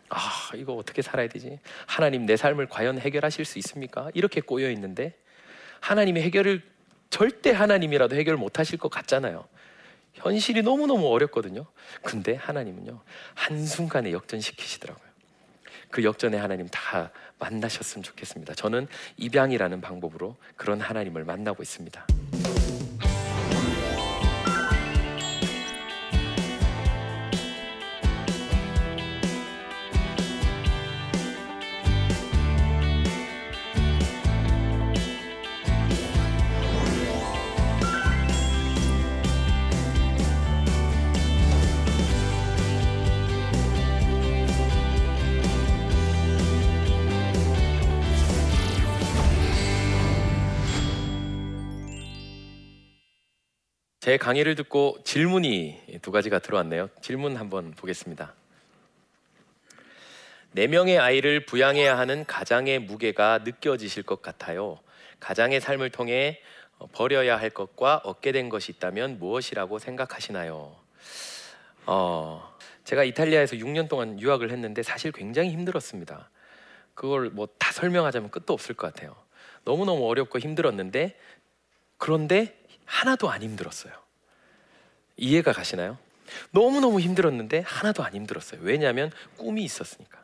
아, 0.10 0.52
이거 0.54 0.74
어떻게 0.74 1.02
살아야 1.02 1.28
되지? 1.28 1.58
하나님 1.88 2.28
내 2.28 2.38
삶을 2.38 2.68
과연 2.68 3.00
해결하실 3.00 3.44
수 3.44 3.58
있습니까? 3.58 4.12
이렇게 4.14 4.40
꼬여 4.40 4.70
있는데 4.70 5.16
하나님이 5.80 6.22
해결을 6.22 6.62
절대 7.10 7.50
하나님이라도 7.50 8.16
해결 8.16 8.38
못 8.38 8.60
하실 8.60 8.78
것 8.78 8.90
같잖아요. 8.90 9.48
현실이 10.14 10.62
너무너무 10.62 11.08
어렵거든요. 11.08 11.66
근데 12.04 12.36
하나님은요, 12.36 13.02
한순간에 13.34 14.12
역전시키시더라고요. 14.12 15.10
그 15.90 16.04
역전에 16.04 16.38
하나님 16.38 16.68
다 16.68 17.10
만나셨으면 17.40 18.04
좋겠습니다. 18.04 18.54
저는 18.54 18.88
입양이라는 19.18 19.82
방법으로 19.82 20.36
그런 20.56 20.82
하나님을 20.82 21.24
만나고 21.24 21.64
있습니다. 21.64 22.06
제 54.02 54.18
강의를 54.18 54.56
듣고 54.56 54.98
질문이 55.04 56.00
두 56.02 56.12
가지가 56.12 56.40
들어왔네요. 56.40 56.90
질문 57.04 57.38
한번 57.38 57.70
보겠습니다. 57.70 58.34
네 60.54 60.66
명의 60.66 60.98
아이를 60.98 61.46
부양해야 61.46 62.00
하는 62.00 62.26
가장의 62.26 62.80
무게가 62.80 63.42
느껴지실 63.44 64.02
것 64.02 64.24
같아요. 64.24 64.80
가장의 65.20 65.62
삶을 65.62 65.92
통해 65.92 66.42
버려야 66.94 67.38
할 67.38 67.52
것과 67.52 67.98
얻게 68.04 68.32
된 68.32 68.50
것이 68.50 68.72
있다면 68.72 69.20
무엇이라고 69.20 69.78
생각하시나요? 69.78 70.76
어, 71.86 72.56
제가 72.84 73.04
이탈리아에서 73.04 73.56
6년 73.58 73.88
동안 73.88 74.20
유학을 74.20 74.50
했는데 74.50 74.82
사실 74.82 75.12
굉장히 75.12 75.52
힘들었습니다. 75.52 76.32
그걸 76.96 77.30
뭐 77.30 77.48
다 77.60 77.72
설명하자면 77.72 78.32
끝도 78.32 78.54
없을 78.54 78.74
것 78.74 78.92
같아요. 78.92 79.16
너무너무 79.64 80.10
어렵고 80.10 80.40
힘들었는데 80.40 81.16
그런데 82.00 82.61
하나도 82.92 83.32
안 83.32 83.42
힘들었어요. 83.42 83.94
이해가 85.16 85.54
가시나요? 85.54 85.98
너무너무 86.52 87.00
힘들었는데 87.00 87.64
하나도 87.66 88.04
안 88.04 88.14
힘들었어요. 88.14 88.60
왜냐하면 88.64 89.12
꿈이 89.38 89.64
있었으니까. 89.64 90.20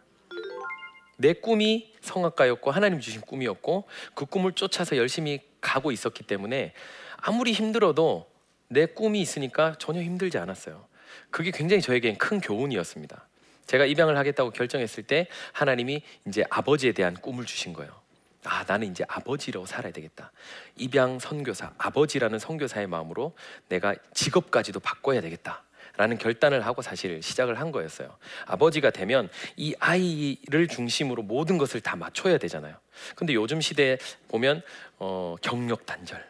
내 1.16 1.34
꿈이 1.34 1.94
성악가였고 2.02 2.70
하나님 2.70 3.00
주신 3.00 3.22
꿈이었고 3.22 3.88
그 4.14 4.26
꿈을 4.26 4.52
쫓아서 4.52 4.98
열심히 4.98 5.40
가고 5.62 5.92
있었기 5.92 6.24
때문에 6.24 6.74
아무리 7.16 7.54
힘들어도 7.54 8.30
내 8.68 8.86
꿈이 8.86 9.22
있으니까 9.22 9.76
전혀 9.80 10.02
힘들지 10.02 10.38
않았어요. 10.38 10.86
그게 11.32 11.52
굉장히 11.52 11.82
저에겐 11.82 12.18
큰 12.18 12.42
교훈이었습니다. 12.42 13.28
제가 13.66 13.86
입양을 13.86 14.18
하겠다고 14.18 14.52
결정했을 14.52 15.04
때 15.04 15.28
하나님이 15.54 16.04
이제 16.28 16.44
아버지에 16.50 16.92
대한 16.92 17.16
꿈을 17.16 17.46
주신 17.46 17.74
거예요. 17.74 18.07
아 18.48 18.64
나는 18.68 18.88
이제 18.92 19.04
아버지로 19.08 19.66
살아야 19.66 19.92
되겠다. 19.92 20.32
입양 20.76 21.20
선교사 21.20 21.72
아버지라는 21.78 22.40
선교사의 22.40 22.88
마음으로 22.88 23.36
내가 23.70 23.96
직업까지도 24.14 24.80
바꿔야 24.80 25.22
되겠다. 25.22 25.64
라는 25.96 26.18
결단을 26.20 26.64
하고 26.66 26.84
사실 26.84 27.24
시작을 27.24 27.60
한 27.60 27.72
거였어요. 27.72 28.16
아버지가 28.46 28.92
되면 28.92 29.30
이 29.56 29.74
아이를 29.80 30.68
중심으로 30.68 31.24
모든 31.24 31.58
것을 31.58 31.82
다 31.82 31.96
맞춰야 31.96 32.38
되잖아요. 32.38 32.76
근데 33.16 33.34
요즘 33.34 33.62
시대에 33.62 33.98
보면 34.28 34.62
어, 35.00 35.36
경력 35.42 35.88
단절, 35.88 36.24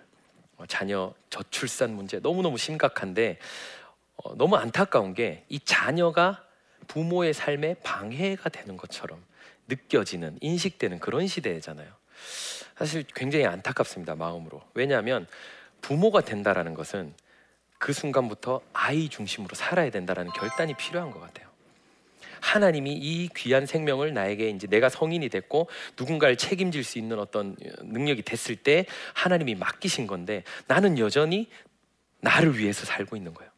어, 0.56 0.66
자녀 0.68 1.14
저출산 1.30 1.94
문제 1.94 2.20
너무너무 2.20 2.58
심각한데 2.58 3.40
어, 4.16 4.36
너무 4.38 4.56
안타까운 4.56 5.14
게 5.14 5.44
이 5.50 5.60
자녀가 5.60 6.44
부모의 6.88 7.34
삶에 7.34 7.76
방해가 7.84 8.50
되는 8.50 8.78
것처럼 8.78 9.22
느껴지는 9.68 10.38
인식되는 10.40 11.00
그런 11.00 11.28
시대잖아요. 11.28 11.92
사실 12.78 13.04
굉장히 13.16 13.46
안타깝습니다 13.46 14.16
마음으로. 14.16 14.62
왜냐하면 14.74 15.28
부모가 15.82 16.22
된다라는 16.22 16.74
것은 16.74 17.14
그 17.80 17.94
순간부터 17.94 18.62
아이 18.74 19.10
중심으로 19.10 19.56
살아야 19.56 19.90
된다라는 19.90 20.32
결단이 20.32 20.74
필요한 20.76 21.12
것 21.12 21.20
같아요. 21.20 21.48
하나님이 22.40 22.94
이 22.94 23.30
귀한 23.36 23.66
생명을 23.66 24.14
나에게 24.14 24.50
이제 24.50 24.68
내가 24.68 24.90
성인이 24.90 25.30
됐고 25.30 25.70
누군가를 25.98 26.38
책임질 26.38 26.84
수 26.84 27.00
있는 27.00 27.20
어떤 27.20 27.56
능력이 27.82 28.22
됐을 28.22 28.56
때 28.56 28.86
하나님이 29.14 29.56
맡기신 29.56 30.08
건데 30.08 30.44
나는 30.68 31.00
여전히 31.00 31.50
나를 32.22 32.58
위해서 32.58 32.86
살고 32.86 33.16
있는 33.16 33.34
거예요. 33.34 33.52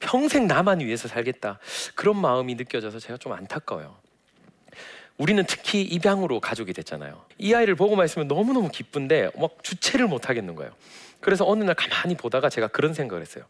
평생 0.00 0.46
나만 0.46 0.80
위해서 0.80 1.08
살겠다. 1.08 1.58
그런 1.94 2.16
마음이 2.16 2.54
느껴져서 2.54 2.98
제가 2.98 3.16
좀 3.18 3.32
안타까워요. 3.32 3.96
우리는 5.18 5.44
특히 5.46 5.82
입양으로 5.82 6.40
가족이 6.40 6.72
됐잖아요. 6.72 7.24
이 7.38 7.52
아이를 7.52 7.74
보고만 7.74 8.06
있으면 8.06 8.28
너무너무 8.28 8.70
기쁜데 8.70 9.32
막 9.36 9.62
주체를 9.62 10.06
못 10.06 10.28
하겠는 10.28 10.54
거예요. 10.54 10.72
그래서 11.20 11.44
어느 11.46 11.64
날 11.64 11.74
가만히 11.74 12.14
보다가 12.14 12.48
제가 12.48 12.68
그런 12.68 12.94
생각을 12.94 13.20
했어요. 13.20 13.44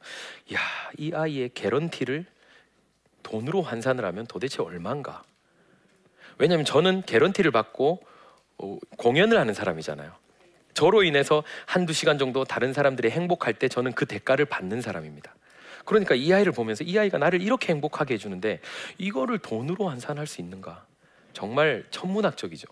야, 0.54 0.59
이 0.96 1.12
아이의 1.12 1.50
개런티를 1.52 2.24
돈으로 3.22 3.61
환산을 3.61 4.04
하면 4.07 4.26
도대체 4.26 4.62
얼마인가? 4.62 5.22
왜냐하면 6.38 6.64
저는 6.64 7.02
개런티를 7.02 7.50
받고 7.50 8.00
어, 8.59 8.78
공연을 8.96 9.38
하는 9.38 9.52
사람이잖아요. 9.52 10.12
저로 10.72 11.02
인해서 11.02 11.42
한두 11.66 11.92
시간 11.92 12.18
정도 12.18 12.44
다른 12.44 12.72
사람들이 12.72 13.11
행복할 13.11 13.52
때 13.52 13.68
저는 13.68 13.92
그 13.92 14.07
대가를 14.07 14.46
받는 14.46 14.81
사람입니다. 14.81 15.35
그러니까 15.85 16.14
이 16.14 16.33
아이를 16.33 16.52
보면서 16.52 16.85
이 16.85 16.98
아이가 16.98 17.18
나를 17.18 17.42
이렇게 17.42 17.72
행복하게 17.72 18.14
해주는데 18.14 18.61
이거를 18.96 19.38
돈으로 19.38 19.88
환산할 19.88 20.26
수 20.26 20.40
있는가? 20.40 20.88
정말 21.33 21.85
천문학적이죠. 21.91 22.69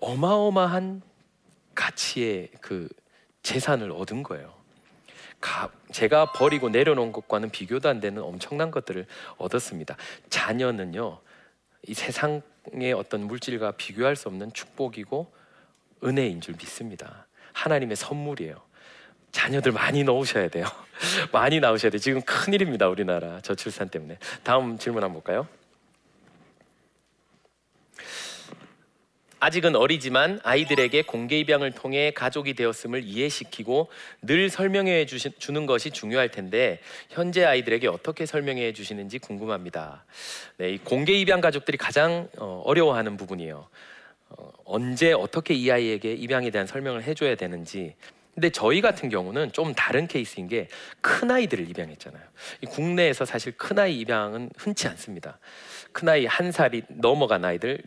어마어마한 0.00 1.02
가치의 1.74 2.50
그 2.60 2.88
재산을 3.42 3.92
얻은 3.92 4.22
거예요. 4.22 4.54
가, 5.40 5.70
제가 5.92 6.32
버리고 6.32 6.68
내려놓은 6.68 7.12
것과는 7.12 7.50
비교도 7.50 7.88
안 7.88 8.00
되는 8.00 8.22
엄청난 8.22 8.70
것들을 8.70 9.06
얻었습니다. 9.36 9.96
자녀는요, 10.30 11.20
이 11.86 11.94
세상의 11.94 12.92
어떤 12.96 13.26
물질과 13.26 13.72
비교할 13.72 14.16
수 14.16 14.28
없는 14.28 14.52
축복이고 14.52 15.32
은혜인 16.02 16.40
줄 16.40 16.54
믿습니다. 16.54 17.26
하나님의 17.52 17.96
선물이에요. 17.96 18.60
자녀들 19.30 19.72
많이 19.72 20.02
넣으셔야 20.02 20.48
돼요. 20.48 20.64
많이 21.32 21.60
낳으셔야 21.60 21.90
돼요. 21.90 22.00
지금 22.00 22.22
큰 22.22 22.54
일입니다, 22.54 22.88
우리나라 22.88 23.40
저출산 23.42 23.88
때문에. 23.88 24.18
다음 24.42 24.78
질문 24.78 25.02
한번 25.02 25.22
볼까요? 25.22 25.46
아직은 29.46 29.76
어리지만 29.76 30.40
아이들에게 30.42 31.02
공개 31.02 31.38
입양을 31.38 31.70
통해 31.70 32.10
가족이 32.10 32.54
되었음을 32.54 33.04
이해시키고 33.04 33.88
늘 34.22 34.50
설명해 34.50 35.06
주시, 35.06 35.30
주는 35.38 35.66
것이 35.66 35.92
중요할 35.92 36.32
텐데 36.32 36.80
현재 37.10 37.44
아이들에게 37.44 37.86
어떻게 37.86 38.26
설명해 38.26 38.72
주시는지 38.72 39.20
궁금합니다. 39.20 40.04
네, 40.56 40.72
이 40.72 40.78
공개 40.78 41.12
입양 41.12 41.40
가족들이 41.40 41.78
가장 41.78 42.28
어, 42.38 42.60
어려워하는 42.64 43.16
부분이에요. 43.16 43.68
어, 44.30 44.52
언제 44.64 45.12
어떻게 45.12 45.54
이 45.54 45.70
아이에게 45.70 46.12
입양에 46.14 46.50
대한 46.50 46.66
설명을 46.66 47.04
해줘야 47.04 47.36
되는지 47.36 47.94
근데 48.34 48.50
저희 48.50 48.80
같은 48.80 49.08
경우는 49.08 49.52
좀 49.52 49.74
다른 49.74 50.08
케이스인 50.08 50.48
게 50.48 50.66
큰 51.00 51.30
아이들을 51.30 51.70
입양했잖아요. 51.70 52.22
국내에서 52.68 53.24
사실 53.24 53.52
큰 53.56 53.78
아이 53.78 54.00
입양은 54.00 54.50
흔치 54.58 54.86
않습니다. 54.88 55.38
큰아이 55.96 56.26
한 56.26 56.52
살이 56.52 56.82
넘어간 56.88 57.42
아이들, 57.46 57.78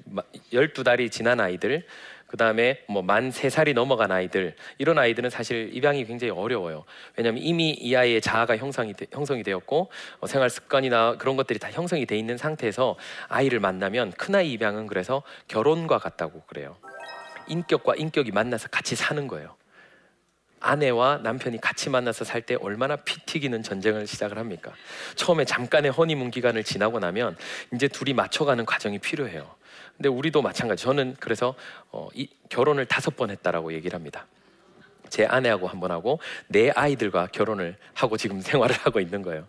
열두 0.51 0.83
달이 0.83 1.11
지난 1.11 1.39
아이들, 1.39 1.85
그 2.25 2.37
다음에 2.37 2.83
뭐 2.87 3.03
만 3.03 3.29
세 3.29 3.49
살이 3.51 3.73
넘어간 3.75 4.11
아이들 4.11 4.55
이런 4.79 4.97
아이들은 4.97 5.29
사실 5.29 5.69
입양이 5.73 6.03
굉장히 6.05 6.31
어려워요. 6.31 6.85
왜냐하면 7.15 7.43
이미 7.43 7.69
이 7.69 7.95
아이의 7.95 8.21
자아가 8.21 8.57
형성이 8.57 8.93
되, 8.93 9.05
형성이 9.11 9.43
되었고 9.43 9.91
어, 10.21 10.27
생활 10.27 10.49
습관이나 10.49 11.17
그런 11.19 11.37
것들이 11.37 11.59
다 11.59 11.69
형성이 11.71 12.07
돼 12.07 12.17
있는 12.17 12.35
상태에서 12.37 12.97
아이를 13.27 13.59
만나면 13.59 14.11
큰 14.13 14.33
아이 14.33 14.53
입양은 14.53 14.87
그래서 14.87 15.21
결혼과 15.47 15.99
같다고 15.99 16.41
그래요. 16.47 16.77
인격과 17.47 17.93
인격이 17.95 18.31
만나서 18.31 18.69
같이 18.69 18.95
사는 18.95 19.27
거예요. 19.27 19.55
아내와 20.59 21.19
남편이 21.23 21.61
같이 21.61 21.89
만나서 21.89 22.25
살 22.25 22.39
때 22.41 22.55
얼마나 22.55 22.95
피 22.95 23.19
튀기는 23.25 23.61
전쟁을 23.63 24.07
시작을 24.07 24.37
합니까? 24.37 24.73
처음에 25.15 25.45
잠깐의 25.45 25.91
허니문 25.91 26.31
기간을 26.31 26.63
지나고 26.63 26.99
나면 26.99 27.35
이제 27.73 27.87
둘이 27.87 28.13
맞춰가는 28.13 28.65
과정이 28.65 28.97
필요해요. 28.99 29.55
근데 29.97 30.07
우리도 30.09 30.41
마찬가지. 30.41 30.83
저는 30.83 31.17
그래서 31.19 31.55
어, 31.91 32.07
이, 32.13 32.29
결혼을 32.47 32.85
다섯 32.85 33.15
번 33.17 33.29
했다라고 33.29 33.73
얘기를 33.73 33.95
합니다. 33.95 34.25
제 35.09 35.25
아내하고 35.25 35.67
한번 35.67 35.91
하고 35.91 36.19
내 36.47 36.69
아이들과 36.69 37.27
결혼을 37.27 37.75
하고 37.93 38.17
지금 38.17 38.41
생활을 38.41 38.75
하고 38.75 38.99
있는 38.99 39.21
거예요. 39.21 39.47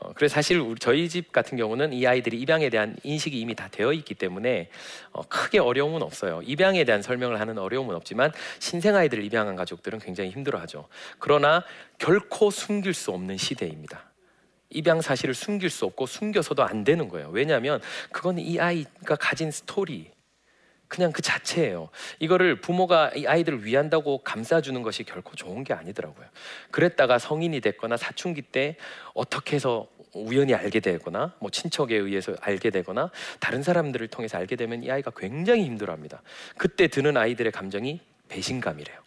어, 0.00 0.12
그래서 0.14 0.34
사실 0.34 0.62
저희 0.78 1.08
집 1.08 1.32
같은 1.32 1.58
경우는 1.58 1.92
이 1.92 2.06
아이들이 2.06 2.40
입양에 2.40 2.70
대한 2.70 2.96
인식이 3.02 3.38
이미 3.38 3.54
다 3.54 3.68
되어 3.70 3.92
있기 3.92 4.14
때문에 4.14 4.70
어, 5.12 5.22
크게 5.22 5.58
어려움은 5.58 6.02
없어요. 6.02 6.40
입양에 6.44 6.84
대한 6.84 7.02
설명을 7.02 7.40
하는 7.40 7.58
어려움은 7.58 7.94
없지만 7.94 8.32
신생 8.58 8.96
아이들을 8.96 9.22
입양한 9.24 9.56
가족들은 9.56 9.98
굉장히 9.98 10.30
힘들어하죠. 10.30 10.88
그러나 11.18 11.64
결코 11.98 12.50
숨길 12.50 12.94
수 12.94 13.10
없는 13.10 13.36
시대입니다. 13.36 14.12
입양 14.70 15.02
사실을 15.02 15.34
숨길 15.34 15.68
수 15.70 15.84
없고 15.84 16.06
숨겨서도 16.06 16.62
안 16.62 16.84
되는 16.84 17.08
거예요. 17.08 17.28
왜냐하면 17.30 17.80
그건 18.10 18.38
이 18.38 18.58
아이가 18.58 19.16
가진 19.16 19.50
스토리, 19.50 20.10
그냥 20.92 21.10
그 21.10 21.22
자체예요. 21.22 21.88
이거를 22.18 22.60
부모가 22.60 23.12
이 23.16 23.26
아이들을 23.26 23.64
위한다고 23.64 24.18
감싸주는 24.18 24.82
것이 24.82 25.04
결코 25.04 25.34
좋은 25.34 25.64
게 25.64 25.72
아니더라고요. 25.72 26.26
그랬다가 26.70 27.18
성인이 27.18 27.62
됐거나 27.62 27.96
사춘기 27.96 28.42
때 28.42 28.76
어떻게 29.14 29.56
해서 29.56 29.88
우연히 30.12 30.54
알게 30.54 30.80
되거나 30.80 31.34
뭐 31.38 31.50
친척에 31.50 31.96
의해서 31.96 32.36
알게 32.42 32.68
되거나 32.68 33.10
다른 33.40 33.62
사람들을 33.62 34.06
통해서 34.08 34.36
알게 34.36 34.56
되면 34.56 34.82
이 34.82 34.90
아이가 34.90 35.10
굉장히 35.16 35.64
힘들어합니다. 35.64 36.20
그때 36.58 36.88
드는 36.88 37.16
아이들의 37.16 37.52
감정이 37.52 38.02
배신감이래요. 38.28 38.98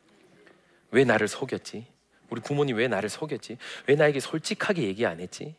왜 0.89 1.03
나를 1.03 1.27
속였지? 1.27 1.85
우리 2.31 2.41
부모님 2.41 2.77
왜 2.77 2.87
나를 2.87 3.09
속였지? 3.09 3.59
왜 3.85 3.93
나에게 3.93 4.19
솔직하게 4.19 4.81
얘기 4.81 5.05
안 5.05 5.19
했지? 5.19 5.53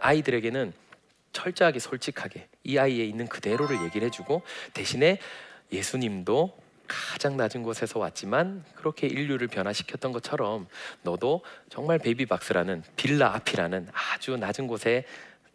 아이들에게는 0.00 0.72
철저하게 1.32 1.80
솔직하게 1.80 2.48
이 2.64 2.78
아이에 2.78 3.04
있는 3.04 3.26
그대로를 3.26 3.82
얘기를 3.84 4.06
해주고 4.06 4.42
대신에 4.72 5.18
예수님도 5.72 6.56
가장 6.86 7.36
낮은 7.36 7.62
곳에서 7.62 7.98
왔지만 7.98 8.64
그렇게 8.74 9.06
인류를 9.06 9.48
변화시켰던 9.48 10.12
것처럼 10.12 10.68
너도 11.02 11.42
정말 11.68 11.98
베이비박스라는 11.98 12.84
빌라 12.94 13.34
앞이라는 13.34 13.88
아주 13.92 14.36
낮은 14.36 14.66
곳에 14.68 15.04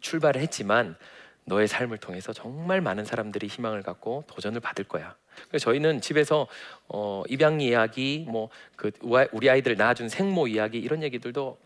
출발을 0.00 0.40
했지만 0.42 0.96
너의 1.44 1.66
삶을 1.68 1.98
통해서 1.98 2.32
정말 2.32 2.80
많은 2.80 3.04
사람들이 3.04 3.46
희망을 3.46 3.82
갖고 3.82 4.24
도전을 4.28 4.60
받을 4.60 4.84
거야. 4.84 5.16
그래서 5.48 5.64
저희는 5.64 6.00
집에서 6.02 6.46
어, 6.88 7.22
입양 7.28 7.60
이야기, 7.60 8.26
뭐 8.28 8.50
그 8.82 8.90
우리 9.32 9.48
아이들 9.48 9.76
낳아준 9.76 10.08
생모 10.08 10.48
이야기 10.48 10.78
이런 10.78 11.04
얘기들도 11.04 11.56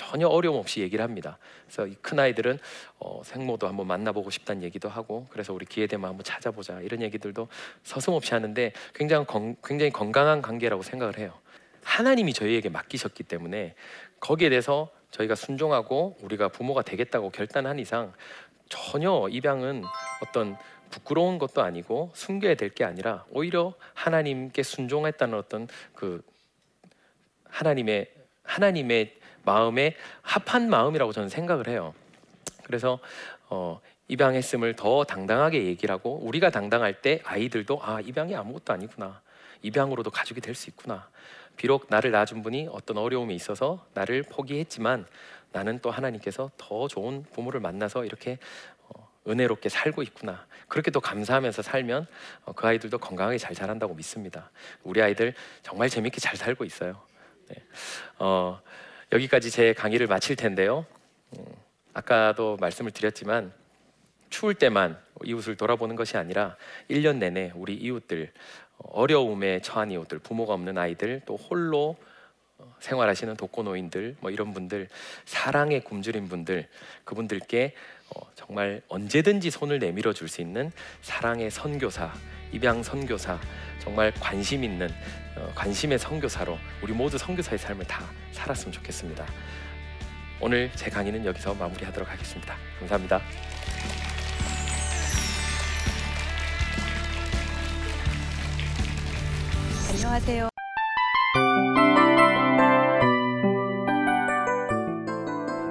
전혀 0.00 0.26
어려움 0.26 0.56
없이 0.56 0.80
얘기를 0.80 1.04
합니다. 1.04 1.36
그래서 1.66 1.94
큰 2.00 2.18
아이들은 2.18 2.58
어, 3.00 3.20
생모도 3.22 3.68
한번 3.68 3.86
만나보고 3.86 4.30
싶다는 4.30 4.62
얘기도 4.62 4.88
하고 4.88 5.26
그래서 5.28 5.52
우리 5.52 5.66
기회 5.66 5.86
되면 5.86 6.08
한번 6.08 6.24
찾아보자 6.24 6.80
이런 6.80 7.02
얘기들도 7.02 7.48
서슴없이 7.82 8.32
하는데 8.32 8.72
굉장히 8.94 9.26
건, 9.26 9.56
굉장히 9.62 9.92
건강한 9.92 10.40
관계라고 10.40 10.82
생각을 10.82 11.18
해요. 11.18 11.34
하나님이 11.82 12.32
저희에게 12.32 12.70
맡기셨기 12.70 13.24
때문에 13.24 13.74
거기에 14.20 14.48
대해서 14.48 14.90
저희가 15.10 15.34
순종하고 15.34 16.16
우리가 16.22 16.48
부모가 16.48 16.80
되겠다고 16.80 17.28
결단한 17.28 17.78
이상 17.78 18.14
전혀 18.70 19.28
입양은 19.30 19.84
어떤 20.22 20.56
부끄러운 20.88 21.38
것도 21.38 21.60
아니고 21.60 22.10
숨겨야 22.14 22.54
될 22.54 22.70
게 22.70 22.84
아니라 22.84 23.26
오히려 23.28 23.74
하나님께 23.92 24.62
순종했다는 24.62 25.36
어떤 25.36 25.68
그 25.94 26.22
하나님의 27.44 28.10
하나님의 28.44 29.19
마음에 29.44 29.96
합한 30.22 30.68
마음이라고 30.68 31.12
저는 31.12 31.28
생각을 31.28 31.68
해요. 31.68 31.94
그래서 32.64 32.98
어, 33.48 33.80
입양했음을 34.08 34.74
더 34.74 35.04
당당하게 35.04 35.64
얘기를 35.64 35.92
하고 35.92 36.18
우리가 36.22 36.50
당당할 36.50 37.00
때 37.00 37.20
아이들도 37.24 37.80
아 37.82 38.00
입양이 38.00 38.34
아무것도 38.34 38.72
아니구나. 38.72 39.20
입양으로도 39.62 40.10
가족이 40.10 40.40
될 40.40 40.54
수 40.54 40.70
있구나. 40.70 41.08
비록 41.56 41.86
나를 41.90 42.10
낳아준 42.10 42.42
분이 42.42 42.68
어떤 42.72 42.96
어려움이 42.96 43.34
있어서 43.34 43.86
나를 43.94 44.22
포기했지만 44.22 45.06
나는 45.52 45.78
또 45.80 45.90
하나님께서 45.90 46.50
더 46.56 46.88
좋은 46.88 47.24
부모를 47.34 47.60
만나서 47.60 48.04
이렇게 48.04 48.38
어, 48.88 49.08
은혜롭게 49.28 49.68
살고 49.68 50.02
있구나. 50.02 50.46
그렇게 50.68 50.90
또 50.90 51.00
감사하면서 51.00 51.62
살면 51.62 52.06
어, 52.46 52.52
그 52.52 52.66
아이들도 52.66 52.98
건강하게 52.98 53.38
잘 53.38 53.54
자란다고 53.54 53.94
믿습니다. 53.94 54.50
우리 54.84 55.02
아이들 55.02 55.34
정말 55.62 55.88
재밌게 55.90 56.20
잘 56.20 56.36
살고 56.36 56.64
있어요. 56.64 57.02
네. 57.48 57.56
어, 58.18 58.60
여기까지 59.12 59.50
제 59.50 59.72
강의를 59.72 60.06
마칠 60.06 60.36
텐데요. 60.36 60.86
음, 61.36 61.44
아까도 61.92 62.56
말씀을 62.60 62.92
드렸지만 62.92 63.52
추울 64.28 64.54
때만 64.54 64.98
이웃을 65.24 65.56
돌아보는 65.56 65.96
것이 65.96 66.16
아니라 66.16 66.56
1년 66.88 67.16
내내 67.16 67.52
우리 67.54 67.74
이웃들 67.74 68.32
어려움에 68.78 69.60
처한 69.60 69.90
이웃들, 69.90 70.20
부모가 70.20 70.54
없는 70.54 70.78
아이들, 70.78 71.20
또 71.26 71.36
홀로 71.36 71.96
어, 72.58 72.74
생활하시는 72.80 73.36
독거노인들, 73.36 74.16
뭐 74.20 74.30
이런 74.30 74.54
분들, 74.54 74.88
사랑에 75.24 75.80
굶주린 75.80 76.28
분들, 76.28 76.68
그분들께 77.04 77.74
어, 78.14 78.20
정말 78.34 78.82
언제든지 78.88 79.50
손을 79.50 79.78
내밀어 79.78 80.12
줄 80.12 80.28
수 80.28 80.40
있는 80.40 80.70
사랑의 81.02 81.50
선교사, 81.50 82.12
입양 82.52 82.82
선교사, 82.82 83.38
정말 83.80 84.12
관심 84.20 84.62
있는 84.62 84.88
어, 85.36 85.50
관심의 85.54 85.98
선교사로 85.98 86.58
우리 86.82 86.92
모두 86.92 87.18
선교사의 87.18 87.58
삶을 87.58 87.84
다 87.86 88.04
살았으면 88.32 88.72
좋겠습니다. 88.72 89.26
오늘 90.40 90.70
제 90.74 90.88
강의는 90.88 91.24
여기서 91.24 91.54
마무리하도록 91.54 92.10
하겠습니다. 92.10 92.56
감사합니다. 92.78 93.20
안녕하세요. 99.90 100.48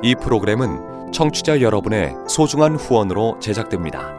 이 0.01 0.15
프로그램은 0.15 1.11
청취자 1.11 1.61
여러분의 1.61 2.13
소중한 2.27 2.75
후원으로 2.75 3.39
제작됩니다. 3.41 4.18